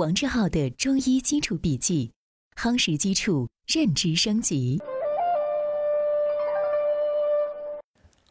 [0.00, 2.10] 王志浩的中医基础笔记，
[2.56, 4.80] 夯实基础，认知升级。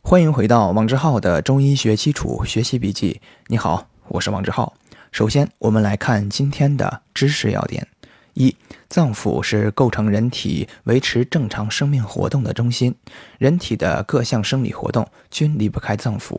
[0.02, 3.21] 欢迎回到王志浩的中医学基础学习笔记。
[3.46, 4.74] 你好，我是王志浩。
[5.11, 7.88] 首先，我们来看今天的知识要点：
[8.33, 8.57] 一、
[8.88, 12.95] 脏腑是构成人体维持正常生命活动的中心，
[13.38, 16.36] 人体的各项生理活动均离不开脏腑。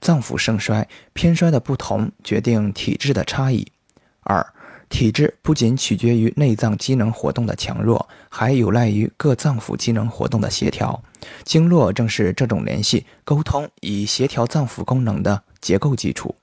[0.00, 3.70] 脏腑盛衰、偏衰的不同，决定体质的差异。
[4.24, 4.54] 二、
[4.92, 11.02] 体质不仅取决于内脏机能活动的强弱，还有赖于各脏腑机能活动的协调。
[11.44, 16.34] 经络正是这种联系、沟通以协调脏腑功能的结构基础。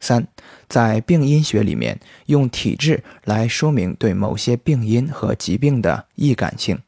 [0.00, 0.26] 三，
[0.66, 6.78] 在病因学里面，用体质来说明对某些病因和疾病的易感性。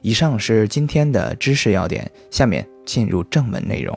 [0.00, 3.96] 以上是今天的知识要点，下面进入正文内容。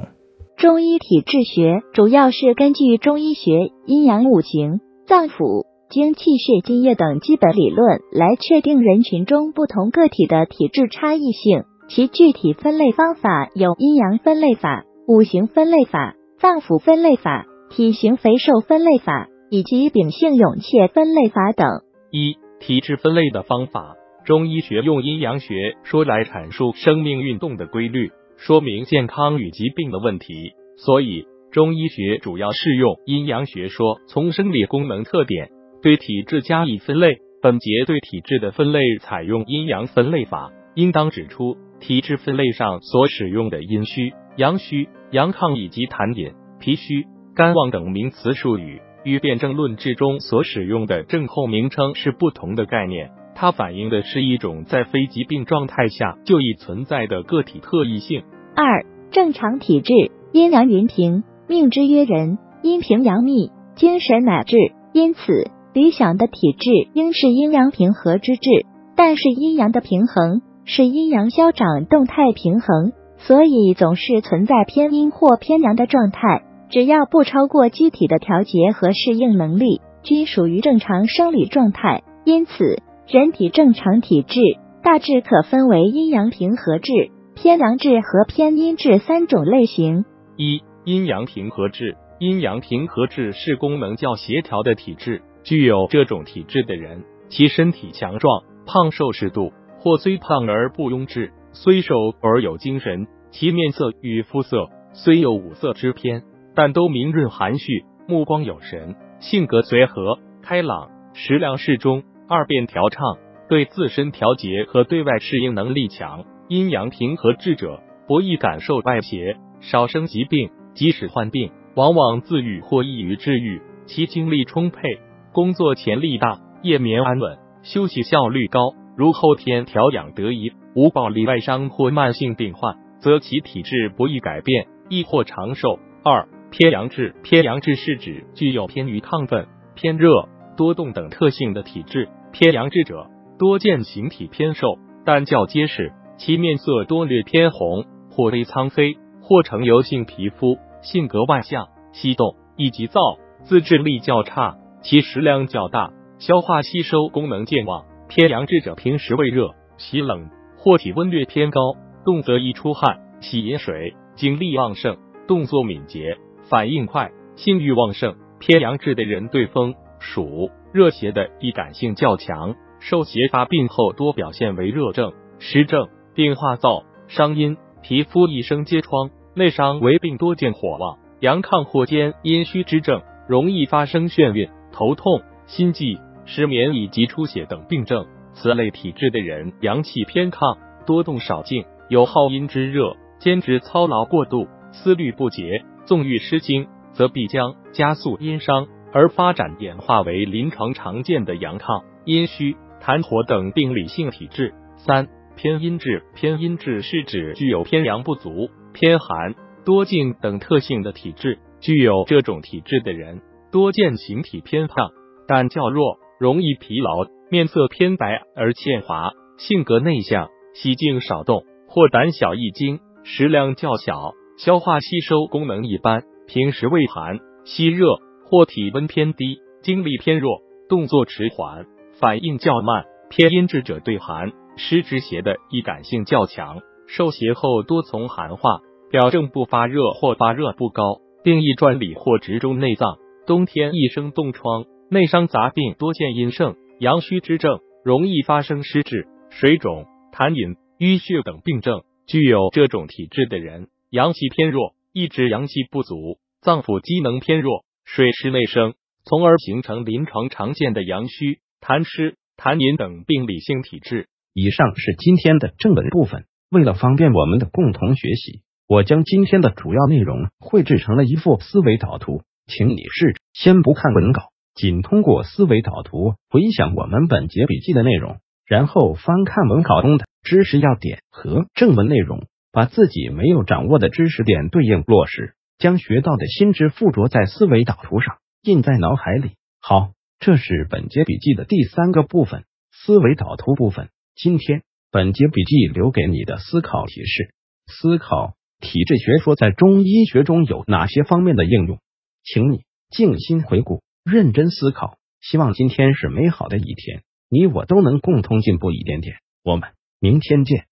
[0.58, 4.82] 中医体质学主要是根据中医学阴阳五行。
[5.06, 11.66] 脏腑、精气血、津液等基本理论来确定人群中不同个体的体质差异性。
[11.88, 21.68] 其具体分类方法有阴阳分类法、五行分类法、脏腑分类法、体型肥瘦分类法以及秉性勇怯分类法等。
[22.10, 23.94] 一、体质分类的方法。
[24.26, 31.28] 中医学用阴阳学说来阐述生命运动的规律，说明健康与疾病的问题，所以。
[31.52, 35.52] 中医学主要适用阴阳学说，从生理功能特点
[35.84, 37.18] 对体质加以分类。
[37.42, 40.50] 本节对体质的分类采用阴阳分类法。
[40.76, 47.04] 应当指出，体质分类上所使用的阴虚、阳虚、阳亢以及痰饮、脾虚、
[47.36, 53.12] 肝旺等名词术语，与辩证论治中所使用的症候名称是不同的概念。
[53.36, 58.24] 它反映的是一种在非疾病状态下就已存在的个体特异性。
[58.56, 59.94] 二、正常体质，
[60.32, 61.26] 阴阳云平。
[61.50, 64.56] 命之曰人，阴平阳秘，精神乃至。
[64.94, 68.50] 因此，理想的体质应是阴阳平和之治。
[68.96, 76.44] 但是，阴阳的平衡是阴阳消长，动态平衡，所以总是存在偏阴或偏阳的状态。
[76.70, 82.04] 只要不超过机体的调节和适应能力，均属于正常生理状态。
[82.24, 84.40] 因此，人体正常体质
[84.84, 86.92] 大致可分为阴阳平和质、
[87.36, 90.06] 偏阳质和偏阴质三种类型。
[90.38, 95.22] 一阴阳平和质，阴阳平和质是功能较协调的体质。
[95.44, 103.08] 具有这种体质的人，其身体强壮，胖瘦适度，或虽胖而不慵志，虽瘦而有精神。
[103.32, 106.24] 其面色与肤色虽有五色之偏，
[106.56, 113.18] 但都明润含蓄，目光有神，性格随和开朗，食量适中，二便调畅，
[113.50, 116.26] 对自身调节和对外适应能力强。
[116.48, 120.52] 阴阳平和智者，不易感受外邪，少生疾病。
[120.76, 125.00] 即使患病，往往自愈或易于治愈，其精力充沛，
[125.34, 128.76] 工作潜力大，夜眠安稳，休息效率高。
[128.96, 135.80] 如后天调养得宜，无暴力外伤或慢性病患，则其体质不易改变，亦或长寿。
[136.04, 142.10] 二偏阳质，偏阳质是指具有偏于亢奋、偏热、多动等特性的体质。
[142.32, 143.08] 偏阳质者，
[143.40, 148.98] 多见形体偏瘦，但较结实，其面色多略偏红，或微苍黑。
[149.26, 153.00] 或呈油性皮肤，性格外向、激动、易急躁，
[153.44, 157.86] 自制力较差，其食量较大，消化吸收功能健旺。
[158.10, 161.60] 偏阳质者平时胃热、喜冷，或体温略偏高，
[162.04, 166.18] 动则易出汗、喜饮水，精力旺盛，动作敏捷，
[166.50, 168.16] 反应快，性欲旺盛。
[168.40, 177.56] 偏阳质的人对风、暑、热邪的易感性较强，受邪发病后多表现为热症、湿症，并化燥、伤阴。
[177.82, 188.06] 皮肤易生疖疮，内伤为病多见火旺、阳亢或兼阴虚之症，容易发生眩晕、头痛、心悸、失眠以及出血等病症。
[188.34, 204.54] 此类体质的人阳气偏亢，多动少静，有好阴之热，兼职操劳过度，思虑不节，纵欲失精，则必将加速阴伤，而发展演化为临床常见的阳亢、阴虚、痰火等病理性体质。
[204.76, 205.08] 三。
[205.36, 209.34] 偏阴质，偏阴质是指具有偏阳不足、偏寒、
[209.66, 211.40] 多静等特性的体质。
[211.60, 213.20] 具有这种体质的人，
[213.54, 214.90] 多见形体偏胖，
[215.28, 231.68] 但较弱，容易疲劳，面色偏白而欠滑，性格内向，喜静少动，或胆小易惊，食量较小，消化吸收功能一般，平时畏寒、吸热，或体温偏低，精力偏弱，动作迟缓，
[232.00, 232.86] 反应较慢。
[233.12, 234.32] 偏阴质者对寒。
[234.58, 242.98] 湿之邪的易感性较强，受邪后多从寒化，表症不发热或发热不高，并易专里或直中内脏。
[243.26, 251.84] 冬天易生冻疮，内伤杂病多见阴盛阳虚之症，容易发生湿滞、水肿、痰饮、淤血等病症。
[252.06, 258.74] 具有这种体质的人，阳气偏弱，一直阳气不足，脏腑机能偏弱，水湿内生，
[259.06, 264.08] 从而形成临床常见的阳虚、痰湿、痰饮等病理性体质。
[264.34, 266.26] 以上是今天的正文部分。
[266.52, 280.06] 为了方便我们的共同学习，我将今天的主要内容绘制成了一幅思维导图，请你试着先不看文稿，仅通过思维导图回想我们本节笔记的内容，然后翻看文稿中的。
[280.24, 289.32] 知识要点和正文内容，把自己没有掌握的知识点对应落实，将学到的新知附着在思维导图上，印在脑海里。
[289.60, 293.90] 好，这是本节笔记的第三个部分——思维导图部分。
[294.16, 297.34] 今天本节笔记留给你的思考提示：
[297.68, 301.80] 思考体质学说在中医学中有哪些方面的应用？
[302.24, 304.98] 请你静心回顾，认真思考。
[305.22, 309.18] 希望今天是美好的一天，你我都能共同进步一点点。
[309.44, 309.70] 我们。
[310.00, 310.66] 明天见。